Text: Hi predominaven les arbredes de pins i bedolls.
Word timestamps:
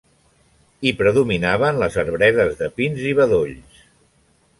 Hi 0.85 0.93
predominaven 1.01 1.81
les 1.83 1.97
arbredes 2.05 2.57
de 2.63 2.71
pins 2.79 3.05
i 3.11 3.13
bedolls. 3.21 3.85